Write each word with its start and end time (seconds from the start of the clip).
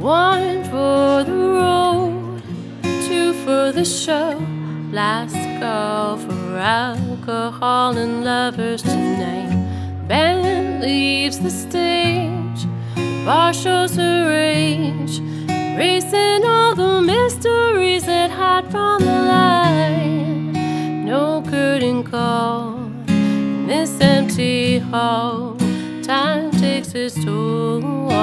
One 0.00 0.64
for 0.64 1.24
the 1.24 1.36
road, 1.60 2.42
two 2.82 3.34
for 3.44 3.70
the 3.70 3.84
show. 3.84 4.40
Last 4.90 5.36
call 5.60 6.16
for 6.16 6.56
alcohol 6.56 7.98
and 7.98 8.24
lovers 8.24 8.80
tonight. 8.80 9.52
Band 10.08 10.80
leaves 10.80 11.38
the 11.38 11.50
stage, 11.50 12.64
the 12.96 13.22
bar 13.26 13.52
shows 13.52 13.94
her 13.96 14.26
rage, 14.26 15.20
racing 15.76 16.46
all 16.46 16.74
the 16.74 17.02
mysteries 17.02 18.06
that 18.06 18.30
hide 18.30 18.70
from 18.70 19.02
the 19.02 19.20
light. 19.34 20.54
No 21.04 21.42
curtain 21.42 22.04
call 22.04 22.90
in 23.06 23.66
this 23.66 24.00
empty 24.00 24.78
hall. 24.78 25.58
Time 26.02 26.50
takes 26.52 26.94
its 26.94 27.22
toll. 27.22 28.19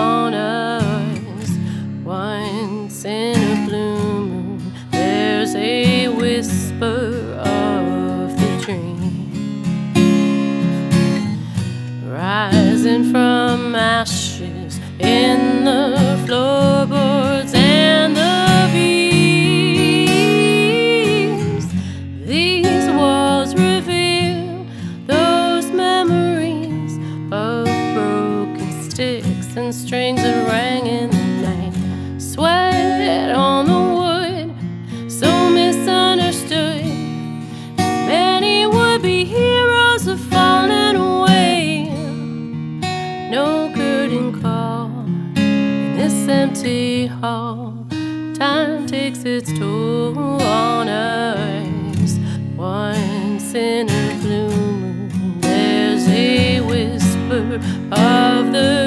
Rising 12.98 13.12
from 13.12 13.76
ashes 13.76 14.80
in 15.00 15.64
the 15.66 16.24
floorboards 16.26 17.54
and 17.54 18.16
the 18.16 18.70
beams. 18.74 19.28
These 22.26 22.90
walls 22.92 23.54
reveal 23.56 24.66
those 25.06 25.72
memories 25.72 26.98
of 27.32 27.66
broken 27.94 28.90
sticks 28.90 29.56
and 29.56 29.74
strings 29.76 30.22
that 30.22 30.48
rang 30.48 30.88
in 30.88 31.10
the 31.10 31.42
night. 31.48 31.74
Sweat 32.22 33.32
on 33.36 33.66
the 33.68 33.82
wood, 34.00 34.56
so 35.12 35.50
misunderstood. 35.50 36.86
Many 37.78 38.66
would 38.66 39.02
be 39.02 39.26
heroes 39.26 39.47
empty 46.30 47.08
hall. 47.08 47.74
Time 48.36 48.86
takes 48.86 49.24
its 49.24 49.52
toll 49.58 50.18
on 50.42 50.88
us. 50.88 52.20
Once 52.56 53.54
in 53.54 53.90
a 53.90 54.20
blue 54.22 54.50
moon, 54.50 55.40
there's 55.42 56.08
a 56.08 56.62
whisper 56.62 57.56
of 57.92 58.52
the 58.52 58.87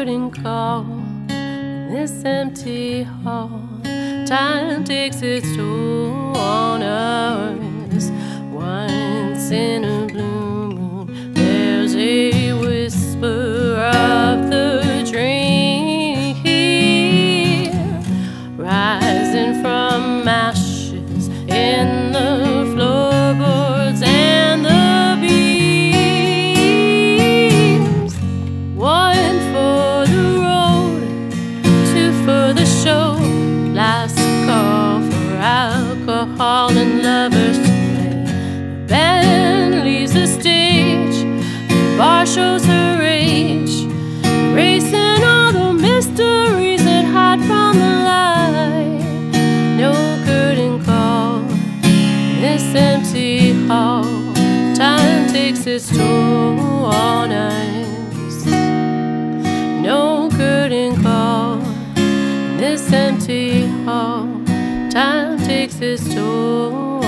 curtain 0.00 0.30
call 0.30 0.80
in 1.28 1.90
this 1.92 2.24
empty 2.24 3.02
hall. 3.02 3.68
Time 4.26 4.82
takes 4.82 5.20
its 5.20 5.54
toll 5.54 6.34
on 6.38 6.80
us. 6.82 8.10
Once 8.50 9.50
in 9.50 9.84
a 9.84 10.06
blue 10.06 10.70
moon, 10.72 11.34
there's 11.34 11.94
a 11.94 12.54
whisper 12.54 13.76
of 13.76 14.48
the 14.48 15.06
dream 15.10 16.34
rising 18.56 19.60
from 19.60 20.26
ashes 20.26 21.28
in 21.46 21.99
shows 42.34 42.64
her 42.64 42.96
rage. 43.00 43.86
Racing 44.54 45.24
all 45.24 45.52
the 45.52 45.72
mysteries 45.72 46.84
that 46.84 47.04
hide 47.04 47.40
from 47.40 47.76
the 47.76 47.94
light. 48.10 49.02
No 49.76 49.92
curtain 50.24 50.84
call 50.84 51.40
this 52.40 52.62
empty 52.76 53.66
hall. 53.66 54.04
Time 54.76 55.28
takes 55.32 55.66
its 55.66 55.88
toll 55.90 56.84
on 56.84 57.32
us. 57.32 58.46
No 59.82 60.30
curtain 60.30 61.02
call 61.02 61.56
this 62.58 62.92
empty 62.92 63.66
hall. 63.84 64.28
Time 64.90 65.36
takes 65.38 65.80
its 65.80 66.14
toll 66.14 66.99